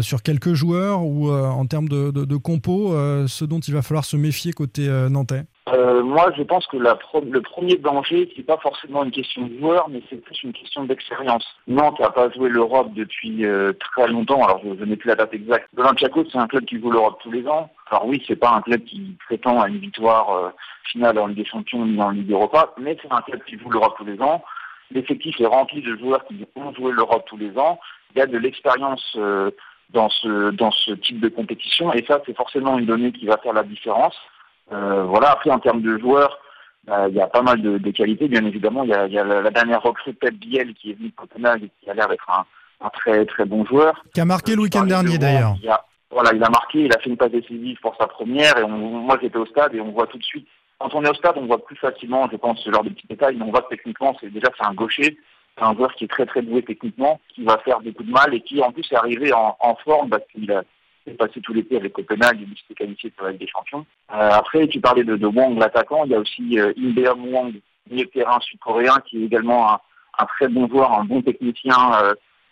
sur 0.01 0.21
quelques 0.23 0.53
joueurs 0.53 1.03
ou 1.03 1.31
en 1.31 1.65
termes 1.65 1.89
de, 1.89 2.11
de, 2.11 2.25
de 2.25 2.37
compo 2.37 2.93
ce 3.27 3.45
dont 3.45 3.59
il 3.59 3.73
va 3.73 3.81
falloir 3.81 4.05
se 4.05 4.17
méfier 4.17 4.53
côté 4.53 4.87
nantais? 5.09 5.43
Moi, 6.15 6.31
je 6.37 6.43
pense 6.43 6.65
que 6.67 6.77
le 6.77 7.41
premier 7.41 7.75
danger, 7.75 8.31
c'est 8.37 8.45
pas 8.45 8.55
forcément 8.55 9.03
une 9.03 9.11
question 9.11 9.47
de 9.47 9.59
joueur, 9.59 9.89
mais 9.89 10.01
c'est 10.09 10.15
plus 10.15 10.43
une 10.43 10.53
question 10.53 10.85
d'expérience. 10.85 11.45
Nantes 11.67 11.99
n'a 11.99 12.09
pas 12.09 12.29
joué 12.29 12.47
l'Europe 12.47 12.93
depuis 12.93 13.45
euh, 13.45 13.73
très 13.73 14.07
longtemps. 14.07 14.41
Alors, 14.41 14.61
je, 14.63 14.85
n'ai 14.85 14.95
plus 14.95 15.09
la 15.09 15.15
date 15.15 15.33
exacte. 15.33 15.67
L'Olympiakos, 15.75 16.27
c'est 16.31 16.37
un 16.37 16.47
club 16.47 16.63
qui 16.63 16.79
joue 16.79 16.89
l'Europe 16.89 17.19
tous 17.21 17.31
les 17.31 17.45
ans. 17.49 17.69
Alors 17.91 18.05
oui, 18.05 18.23
c'est 18.25 18.37
pas 18.37 18.51
un 18.51 18.61
club 18.61 18.85
qui 18.85 19.17
prétend 19.25 19.59
à 19.59 19.67
une 19.67 19.79
victoire 19.79 20.29
euh, 20.29 20.49
finale 20.89 21.19
en 21.19 21.27
Ligue 21.27 21.39
des 21.39 21.45
Champions 21.45 21.85
ni 21.85 22.01
en 22.01 22.11
Ligue 22.11 22.31
Europa, 22.31 22.73
mais 22.77 22.97
c'est 23.01 23.11
un 23.11 23.21
club 23.21 23.43
qui 23.43 23.59
joue 23.59 23.69
l'Europe 23.69 23.95
tous 23.97 24.05
les 24.05 24.21
ans. 24.21 24.41
L'effectif 24.91 25.41
est 25.41 25.45
rempli 25.45 25.81
de 25.81 25.97
joueurs 25.97 26.23
qui 26.27 26.45
ont 26.55 26.73
joué 26.73 26.93
l'Europe 26.93 27.25
tous 27.27 27.37
les 27.37 27.57
ans. 27.57 27.77
Il 28.15 28.19
y 28.19 28.21
a 28.21 28.25
de 28.25 28.37
l'expérience 28.37 29.17
euh, 29.17 29.51
dans 29.89 30.07
ce 30.09 30.93
type 30.93 31.19
de 31.19 31.27
compétition, 31.27 31.91
et 31.91 32.05
ça, 32.07 32.21
c'est 32.25 32.37
forcément 32.37 32.79
une 32.79 32.85
donnée 32.85 33.11
qui 33.11 33.25
va 33.25 33.35
faire 33.35 33.51
la 33.51 33.63
différence. 33.63 34.15
Euh, 34.71 35.03
voilà, 35.03 35.31
après 35.31 35.51
en 35.51 35.59
termes 35.59 35.81
de 35.81 35.97
joueurs, 35.97 36.39
euh, 36.89 37.07
il 37.09 37.15
y 37.15 37.21
a 37.21 37.27
pas 37.27 37.41
mal 37.41 37.61
de, 37.61 37.77
de 37.77 37.91
qualités, 37.91 38.27
bien 38.27 38.45
évidemment. 38.45 38.83
Il 38.83 38.89
y 38.89 38.93
a, 38.93 39.07
il 39.07 39.13
y 39.13 39.19
a 39.19 39.23
la, 39.23 39.49
dernière 39.51 39.81
recrue 39.81 40.13
Pep 40.13 40.33
Biel 40.35 40.73
qui 40.73 40.91
est 40.91 40.93
venu 40.93 41.09
de 41.09 41.15
Copenhague 41.15 41.63
et 41.63 41.71
qui 41.81 41.89
a 41.89 41.93
l'air 41.93 42.07
d'être 42.07 42.29
un, 42.29 42.45
un 42.85 42.89
très 42.89 43.25
très 43.25 43.45
bon 43.45 43.65
joueur. 43.65 44.03
Qui 44.13 44.21
a 44.21 44.25
marqué 44.25 44.53
le 44.53 44.59
Euh, 44.59 44.63
week-end 44.63 44.85
dernier 44.85 45.17
de 45.17 45.21
d'ailleurs. 45.21 45.55
Voilà, 46.11 46.31
il 46.33 46.43
a 46.43 46.49
marqué, 46.49 46.85
il 46.85 46.93
a 46.95 46.99
fait 46.99 47.09
une 47.09 47.17
passe 47.17 47.31
décisive 47.31 47.77
pour 47.81 47.95
sa 47.99 48.07
première 48.07 48.57
et 48.57 48.63
on, 48.63 48.69
moi 48.69 49.17
j'étais 49.21 49.37
au 49.37 49.45
stade 49.47 49.73
et 49.75 49.81
on 49.81 49.91
voit 49.91 50.07
tout 50.07 50.17
de 50.17 50.23
suite. 50.23 50.47
Quand 50.79 50.93
on 50.93 51.03
est 51.03 51.09
au 51.09 51.13
stade, 51.15 51.35
on 51.37 51.45
voit 51.45 51.63
plus 51.63 51.75
facilement, 51.75 52.27
je 52.31 52.37
pense, 52.37 52.59
ce 52.61 52.71
genre 52.71 52.83
de 52.83 52.89
petits 52.89 53.07
détails, 53.07 53.35
mais 53.35 53.43
on 53.45 53.51
voit 53.51 53.63
que 53.63 53.69
techniquement, 53.69 54.15
c'est 54.21 54.31
déjà 54.31 54.47
c'est 54.57 54.65
un 54.65 54.73
gaucher, 54.73 55.17
c'est 55.57 55.63
un 55.63 55.73
joueur 55.73 55.93
qui 55.95 56.05
est 56.05 56.07
très 56.07 56.25
très 56.25 56.41
doué 56.41 56.61
techniquement, 56.63 57.19
qui 57.33 57.43
va 57.43 57.57
faire 57.59 57.79
beaucoup 57.81 58.03
de 58.03 58.11
mal 58.11 58.33
et 58.33 58.41
qui 58.41 58.61
en 58.61 58.71
plus 58.71 58.85
est 58.91 58.95
arrivé 58.95 59.33
en, 59.33 59.57
en 59.59 59.75
forme 59.83 60.09
parce 60.09 60.23
qu'il 60.31 60.51
a 60.51 60.63
est 61.07 61.13
passé 61.13 61.41
tout 61.41 61.53
l'été 61.53 61.77
avec 61.77 61.93
Copenhague, 61.93 62.39
il 62.41 62.57
s'était 62.57 62.73
qualifié 62.75 63.09
pour 63.11 63.25
la 63.25 63.31
Ligue 63.31 63.41
des 63.41 63.47
Champions. 63.47 63.85
Euh, 64.13 64.29
après, 64.31 64.67
tu 64.67 64.79
parlais 64.79 65.03
de, 65.03 65.15
de 65.15 65.27
Wang, 65.27 65.57
l'attaquant, 65.57 66.03
il 66.05 66.11
y 66.11 66.15
a 66.15 66.19
aussi 66.19 66.59
euh, 66.59 66.73
Wang, 67.15 67.53
milieu 67.89 68.05
terrain 68.07 68.39
sud-coréen, 68.41 68.97
qui 69.05 69.21
est 69.21 69.25
également 69.25 69.71
un, 69.71 69.79
un 70.17 70.25
très 70.25 70.47
bon 70.47 70.67
joueur, 70.67 70.97
un 70.97 71.05
bon 71.05 71.21
technicien 71.21 71.75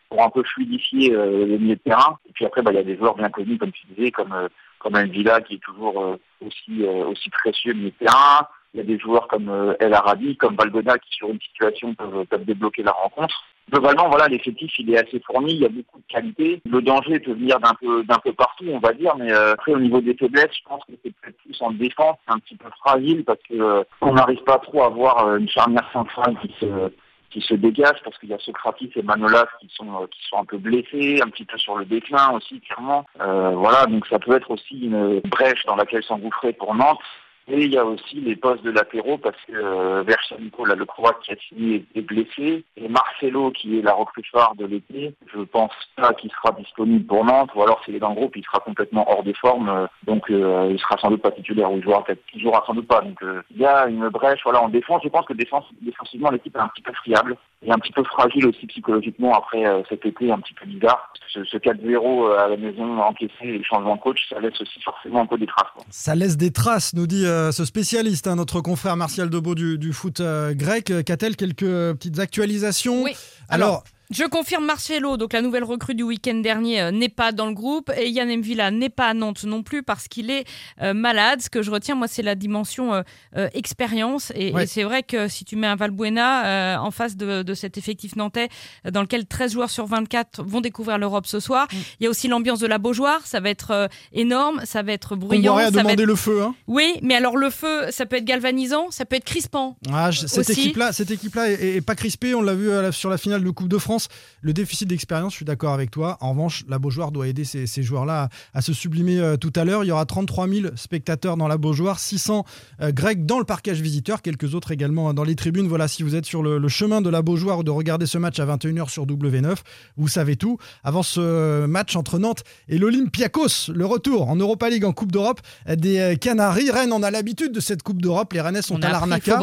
pour 0.10 0.22
un 0.24 0.30
peu 0.30 0.44
fluidifier 0.44 1.10
le 1.10 1.58
milieu 1.58 1.76
de 1.76 1.82
terrain. 1.82 2.20
Et 2.30 2.32
puis 2.34 2.46
après, 2.46 2.62
bah, 2.62 2.72
il 2.72 2.76
y 2.76 2.80
a 2.80 2.84
des 2.84 2.98
joueurs 2.98 3.16
bien 3.16 3.30
connus, 3.30 3.58
comme 3.58 3.72
tu 3.72 3.86
disais, 3.88 4.12
comme 4.12 4.50
comme 4.78 4.96
un 4.96 5.06
Villa 5.06 5.40
qui 5.42 5.56
est 5.56 5.64
toujours 5.64 6.18
aussi 6.46 6.84
aussi 6.84 7.30
précieux 7.30 7.74
milieu 7.74 7.90
de 7.90 8.06
terrain. 8.06 8.48
Il 8.74 8.78
y 8.78 8.82
a 8.82 8.84
des 8.84 9.00
joueurs 9.00 9.28
comme 9.28 9.76
El 9.80 9.94
Arabi, 9.94 10.36
comme 10.36 10.56
Valgona 10.56 10.98
qui 11.00 11.10
sur 11.16 11.30
une 11.30 11.40
situation 11.40 11.96
peuvent, 11.96 12.26
peuvent 12.26 12.46
débloquer 12.46 12.84
la 12.84 12.92
rencontre. 12.92 13.44
Globalement, 13.72 14.10
voilà, 14.10 14.28
l'effectif 14.28 14.72
il 14.78 14.94
est 14.94 14.98
assez 14.98 15.20
fourni, 15.22 15.54
il 15.54 15.62
y 15.62 15.66
a 15.66 15.70
beaucoup 15.70 16.00
de 16.00 16.08
qualité. 16.08 16.62
Le 16.70 16.82
danger 16.82 17.20
peut 17.20 17.34
venir 17.34 17.60
d'un 17.60 17.74
peu 17.80 18.04
d'un 18.04 18.20
peu 18.20 18.34
partout, 18.34 18.66
on 18.68 18.80
va 18.80 18.94
dire, 18.94 19.16
mais 19.18 19.32
euh, 19.32 19.54
après 19.54 19.74
au 19.74 19.80
niveau 19.80 20.02
des 20.02 20.16
faiblesses, 20.16 20.52
je 20.52 20.68
pense 20.68 20.84
que 20.86 20.94
c'est 21.04 21.14
peut-être 21.16 21.38
plus 21.38 21.60
en 21.62 21.72
défense, 21.72 22.18
c'est 22.28 22.34
un 22.34 22.40
petit 22.40 22.56
peu 22.56 22.70
fragile 22.80 23.24
parce 23.24 23.40
que 23.50 23.56
euh, 23.56 23.84
on 24.02 24.14
n'arrive 24.14 24.44
pas 24.44 24.60
trop 24.60 24.84
à 24.84 24.88
avoir 24.88 25.26
euh, 25.26 25.38
une 25.38 25.50
charnière 25.50 25.90
centrale 25.94 26.38
qui 26.42 26.54
se 26.60 26.92
qui 27.30 27.42
se 27.42 27.56
dégage 27.56 27.98
parce 28.04 28.16
qu'il 28.20 28.30
y 28.30 28.34
a 28.34 28.40
Socratis 28.40 28.92
et 28.96 29.02
Manolas 29.02 29.48
qui 29.60 29.68
sont 29.74 30.08
qui 30.12 30.20
sont 30.30 30.38
un 30.38 30.46
peu 30.46 30.58
blessés, 30.58 31.20
un 31.24 31.30
petit 31.30 31.46
peu 31.46 31.58
sur 31.58 31.76
le 31.78 31.86
déclin 31.86 32.32
aussi 32.34 32.60
clairement. 32.62 33.06
voilà, 33.18 33.86
donc 33.88 34.06
ça 34.06 34.20
peut 34.20 34.36
être 34.36 34.52
aussi 34.52 34.82
une 34.82 35.20
brèche 35.22 35.66
dans 35.66 35.76
laquelle 35.76 36.04
s'engouffrer 36.04 36.54
pour 36.54 36.76
Nantes. 36.76 37.00
Et 37.48 37.66
il 37.66 37.74
y 37.74 37.78
a 37.78 37.86
aussi 37.86 38.22
les 38.22 38.36
postes 38.36 38.64
de 38.64 38.72
latéraux 38.72 39.18
parce 39.18 39.38
que 39.48 39.54
euh, 39.54 40.04
là, 40.04 40.76
le 40.76 40.86
Croate 40.86 41.20
qui 41.24 41.32
a 41.32 41.36
signé, 41.50 41.86
est 41.94 42.02
blessé. 42.02 42.64
Et 42.78 42.88
Marcelo, 42.88 43.52
qui 43.52 43.80
est 43.80 43.82
la 43.82 43.94
recrue 43.94 44.24
phare 44.32 44.56
de 44.56 44.66
l'été, 44.66 45.14
je 45.34 45.42
pense 45.42 45.74
pas 45.96 46.14
qu'il 46.14 46.32
sera 46.32 46.56
disponible 46.58 47.06
pour 47.06 47.26
Nantes. 47.26 47.52
Ou 47.56 47.64
alors 47.64 47.84
s'il 47.84 47.96
est 47.96 48.00
dans 48.00 48.10
le 48.10 48.16
groupe, 48.16 48.36
il 48.36 48.44
sera 48.46 48.60
complètement 48.60 49.10
hors 49.10 49.24
des 49.24 49.34
formes. 49.34 49.70
Euh, 49.70 49.88
donc 50.06 50.30
euh, 50.30 50.70
il 50.72 50.80
sera 50.80 50.98
sans 50.98 51.10
doute 51.10 51.22
pas 51.22 51.32
titulaire 51.32 51.72
ou 51.72 51.78
il 51.78 51.84
jouera 51.84 52.04
peut-être 52.04 52.22
jouera 52.36 52.64
sans 52.66 52.74
doute 52.74 52.88
pas. 52.88 53.02
Donc 53.02 53.22
euh, 53.24 53.42
il 53.52 53.62
y 53.62 53.66
a 53.66 53.88
une 53.88 54.08
brèche 54.10 54.40
voilà, 54.44 54.62
en 54.62 54.70
défense. 54.70 55.02
Je 55.04 55.10
pense 55.10 55.26
que 55.26 55.34
défensivement, 55.34 56.32
l'équipe 56.32 56.56
est 56.56 56.60
un 56.60 56.70
petit 56.70 56.82
peu 56.82 56.94
friable 56.94 57.36
et 57.66 57.72
un 57.72 57.78
petit 57.78 57.94
peu 57.94 58.04
fragile 58.04 58.48
aussi 58.48 58.68
psychologiquement 58.68 59.34
après 59.34 59.64
cet 59.90 60.06
été 60.06 60.32
un 60.32 60.40
petit 60.40 60.54
peu 60.54 60.66
bizarre. 60.66 61.14
Ce, 61.32 61.44
ce 61.46 61.58
4-0 61.58 62.38
à 62.38 62.48
la 62.50 62.58
maison 62.58 63.00
encaissé 63.00 63.34
et 63.42 63.58
le 63.58 63.64
changement 63.64 63.96
de 63.96 64.02
coach, 64.02 64.20
ça 64.30 64.40
laisse 64.40 64.60
aussi 64.60 64.82
forcément 64.82 65.22
un 65.22 65.26
peu 65.26 65.38
des 65.38 65.48
traces. 65.48 65.72
Ça 65.90 66.14
laisse 66.14 66.38
des 66.38 66.52
traces, 66.52 66.94
nous 66.94 67.08
dit 67.08 67.26
euh, 67.34 67.52
ce 67.52 67.66
spécialiste, 67.66 68.28
hein, 68.28 68.36
notre 68.36 68.62
confrère 68.62 68.96
Martial 68.96 69.30
Debeau 69.30 69.56
du, 69.56 69.78
du 69.78 69.92
foot 69.92 70.20
euh, 70.20 70.54
grec. 70.54 70.94
Qu'a-t-elle 71.06 71.36
quelques 71.36 71.66
petites 71.96 72.20
actualisations 72.20 73.04
Oui. 73.04 73.16
Alors 73.50 73.84
je 74.14 74.26
confirme 74.26 74.66
Marcelo, 74.66 75.18
donc 75.18 75.34
la 75.34 75.42
nouvelle 75.42 75.64
recrue 75.64 75.96
du 75.96 76.04
week-end 76.04 76.36
dernier, 76.36 76.82
euh, 76.82 76.92
n'est 76.92 77.10
pas 77.10 77.32
dans 77.32 77.48
le 77.48 77.54
groupe 77.54 77.92
et 77.98 78.10
Yann 78.10 78.30
Mvila 78.30 78.72
n'est 78.72 78.90
pas 78.90 79.08
à 79.08 79.14
Nantes 79.14 79.44
non 79.44 79.64
plus 79.64 79.84
parce 79.84 80.08
qu'il 80.08 80.30
est 80.30 80.46
euh, 80.82 80.94
malade. 80.94 81.42
Ce 81.42 81.50
que 81.50 81.62
je 81.62 81.72
retiens, 81.72 81.96
moi, 81.96 82.08
c'est 82.08 82.22
la 82.22 82.36
dimension 82.36 82.94
euh, 82.94 83.50
expérience. 83.54 84.32
Et, 84.36 84.54
c'est 84.68 84.84
vrai 84.84 85.04
que 85.04 85.28
si 85.28 85.46
tu 85.46 85.56
mets 85.56 85.68
un 85.68 85.76
Valbuena 85.76 86.82
en 86.82 86.92
face 86.92 87.18
de, 87.18 87.54
cet 87.54 87.78
effectif 87.78 88.16
nantais 88.16 88.50
dans 88.90 89.02
lequel 89.02 89.26
13 89.26 89.54
joueurs 89.54 89.70
sur 89.70 89.86
24 89.86 90.44
vont 90.44 90.62
découvrir 90.62 90.98
l'Europe 90.98 91.26
ce 91.28 91.40
soir, 91.40 91.68
mm. 91.72 91.78
il 92.00 92.04
y 92.04 92.08
a 92.08 92.10
aussi 92.10 92.28
l'ambiance 92.28 92.60
de 92.60 92.68
la 92.68 92.78
Beaujoire. 92.78 93.26
Ça 93.26 93.40
va 93.40 93.50
être 93.50 93.90
énorme, 94.12 94.62
ça 94.66 94.84
va 94.84 94.94
être 94.94 95.16
bruyant. 95.16 95.54
On 95.54 95.58
va 95.58 95.72
demander 95.72 96.06
le 96.06 96.16
feu. 96.16 96.42
Hein. 96.42 96.56
Oui, 96.68 96.96
mais 97.02 97.16
alors 97.16 97.38
le 97.38 97.50
feu, 97.50 97.92
ça 97.92 98.06
peut 98.06 98.18
être 98.18 98.26
galvanisant, 98.26 98.88
ça 98.92 99.06
peut 99.06 99.16
être 99.16 99.26
crispant. 99.26 99.78
Ah, 99.92 100.12
cette 100.12 100.50
équipe-là, 100.50 100.94
cette 100.94 101.12
équipe-là 101.12 101.52
est, 101.52 101.78
est, 101.78 101.82
pas 101.82 101.96
crispée. 101.96 102.36
On 102.36 102.42
l'a 102.42 102.54
vu 102.54 102.70
sur 102.92 103.10
la 103.10 103.18
finale 103.18 103.44
de 103.44 103.50
Coupe 103.50 103.68
de 103.70 103.78
France. 103.78 104.03
Le 104.42 104.54
déficit 104.54 104.88
d'expérience, 104.88 105.34
je 105.34 105.38
suis 105.38 105.46
d'accord 105.46 105.74
avec 105.74 105.90
toi. 105.90 106.18
En 106.20 106.32
revanche, 106.32 106.66
la 106.68 106.80
Beaujoire 106.80 107.12
doit 107.12 107.28
aider 107.28 107.46
ces, 107.46 107.84
joueurs-là 107.84 108.30
à, 108.54 108.62
se 108.62 108.74
sublimer 108.74 109.20
euh, 109.20 109.38
tout 109.38 109.54
à 109.56 109.64
l'heure. 109.64 109.84
Il 109.84 109.88
y 109.88 109.92
aura 109.92 110.06
33 110.06 110.48
000 110.48 110.68
spectateurs 110.76 111.38
dans 111.38 111.48
la 111.48 111.58
Beaujoire, 111.58 112.00
600 112.00 112.46
euh, 112.82 112.92
Grecs 112.92 113.26
dans 113.26 113.40
le 113.40 113.46
parquage 113.46 113.82
visiteur, 113.82 114.22
quelques 114.22 114.54
autres 114.54 114.72
également 114.72 115.10
euh, 115.10 115.14
dans 115.14 115.24
les 115.24 115.36
tribunes. 115.36 115.68
Voilà, 115.68 115.88
si 115.88 116.04
vous 116.04 116.16
êtes 116.16 116.26
sur 116.26 116.44
le, 116.44 116.68
chemin 116.68 117.02
de 117.02 117.10
la 117.10 117.22
Beaujoire 117.22 117.60
ou 117.60 117.64
de 117.64 117.72
regarder 117.72 118.06
ce 118.06 118.18
match 118.18 118.40
à 118.40 118.46
21h 118.46 118.90
sur 118.90 119.06
W9, 119.06 119.56
vous 119.98 120.08
savez 120.08 120.36
tout. 120.36 120.58
Avant 120.84 121.04
ce 121.04 121.66
match 121.66 121.96
entre 121.96 122.20
Nantes 122.20 122.44
et 122.68 122.78
l'Olympiakos, 122.78 123.72
le 123.74 123.86
retour 123.86 124.30
en 124.30 124.36
Europa 124.36 124.70
League 124.70 124.86
en 124.86 124.92
Coupe 124.92 125.12
d'Europe 125.12 125.40
des 125.68 126.18
Canaries. 126.20 126.72
Rennes, 126.72 126.92
on 126.92 127.04
a 127.04 127.12
l'habitude 127.12 127.52
de 127.52 127.60
cette 127.60 127.84
Coupe 127.84 128.02
d'Europe. 128.02 128.34
Les 128.34 128.42
Rennais 128.42 128.62
sont 128.62 128.82
à 128.84 128.90
l'Arnaca. 128.90 129.40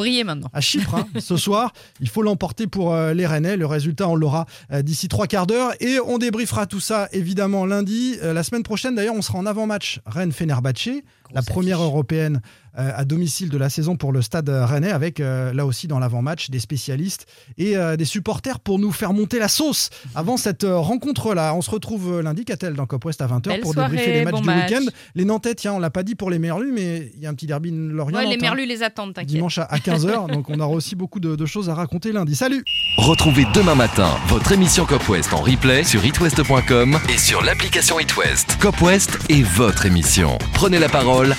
À 0.52 0.60
Chypre, 0.60 0.94
hein, 0.94 1.06
ce 1.18 1.36
soir. 1.38 1.72
Il 2.00 2.08
faut 2.08 2.22
l'emporter 2.22 2.66
pour 2.66 2.94
les 2.96 3.26
Rennais. 3.26 3.56
Le 3.56 3.66
résultat, 3.66 4.08
on 4.08 4.16
l'aura 4.16 4.39
d'ici 4.82 5.09
trois 5.09 5.26
quarts 5.26 5.47
d'heure. 5.47 5.73
Et 5.80 5.99
on 6.00 6.18
débriefera 6.18 6.66
tout 6.66 6.80
ça 6.80 7.09
évidemment 7.12 7.66
lundi. 7.66 8.16
Euh, 8.23 8.32
la 8.32 8.42
semaine 8.42 8.62
prochaine, 8.62 8.94
d'ailleurs, 8.94 9.14
on 9.14 9.23
sera 9.23 9.38
en 9.38 9.47
avant-match 9.47 10.00
Rennes-Fenerbahçe, 10.06 11.02
la 11.32 11.42
première 11.42 11.82
européenne 11.82 12.40
euh, 12.78 12.92
à 12.94 13.04
domicile 13.04 13.49
de 13.49 13.58
la 13.58 13.68
saison 13.68 13.96
pour 13.96 14.12
le 14.12 14.22
stade 14.22 14.49
rennais, 14.49 14.92
avec 14.92 15.18
euh, 15.18 15.52
là 15.52 15.66
aussi 15.66 15.88
dans 15.88 15.99
l'avant-match 15.99 16.50
des 16.50 16.60
spécialistes 16.60 17.26
et 17.58 17.76
euh, 17.76 17.96
des 17.96 18.04
supporters 18.04 18.60
pour 18.60 18.78
nous 18.78 18.92
faire 18.92 19.12
monter 19.12 19.40
la 19.40 19.49
sauce 19.49 19.90
avant 20.14 20.37
cette 20.37 20.64
rencontre-là. 20.64 21.52
On 21.56 21.62
se 21.62 21.70
retrouve 21.70 22.20
lundi, 22.20 22.44
Catel, 22.44 22.75
dans 22.75 22.87
Cop 22.87 23.04
West 23.04 23.22
à 23.22 23.26
20h 23.26 23.58
pour 23.60 23.75
débriefer 23.75 24.12
les 24.12 24.25
matchs 24.25 24.40
du 24.40 24.49
week-end. 24.49 24.87
Les 25.16 25.25
Nantais, 25.25 25.56
tiens, 25.56 25.72
on 25.72 25.78
l'a 25.80 25.90
pas 25.90 26.04
dit 26.04 26.14
pour 26.14 26.30
les 26.30 26.38
Merlus, 26.38 26.70
mais 26.72 27.10
il 27.16 27.20
y 27.20 27.26
a 27.26 27.30
un 27.30 27.34
petit 27.34 27.49
derby 27.49 27.72
Lorient. 27.72 28.16
Ouais, 28.16 28.26
les 28.26 28.37
Merlus 28.37 28.66
les 28.66 28.84
attendent, 28.84 29.14
t'inquiète. 29.14 29.30
Dimanche 29.30 29.58
à 29.58 29.66
15h, 29.66 30.32
donc 30.32 30.49
on 30.49 30.60
aura 30.60 30.70
aussi 30.70 30.94
beaucoup 30.94 31.18
de, 31.18 31.46
choses 31.46 31.68
à 31.70 31.75
raconter 31.75 32.12
lundi. 32.12 32.37
Salut 32.37 32.64
Retrouvez 32.99 33.46
demain 33.52 33.75
matin 33.75 34.10
votre 34.28 34.52
émission 34.52 34.87
Cop 34.87 35.08
West 35.08 35.32
en 35.32 35.40
replay 35.40 35.82
sur 35.82 36.04
itwest.com 36.04 37.00
et 37.12 37.18
sur 37.18 37.42
l'application 37.42 37.99
itwest. 37.99 38.58
Cop 38.60 38.80
West 38.80 39.18
est 39.28 39.42
votre 39.42 39.87
émission. 39.87 40.38
Prenez 40.54 40.78
la 40.78 40.88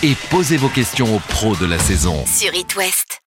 et 0.03 0.15
posez 0.29 0.57
vos 0.57 0.69
questions 0.69 1.15
aux 1.15 1.19
pros 1.19 1.55
de 1.55 1.65
la 1.65 1.79
saison. 1.79 2.23
Sur 2.25 2.53
It 2.53 2.75
West. 2.75 3.21